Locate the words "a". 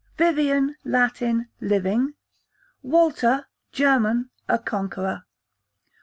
4.49-4.57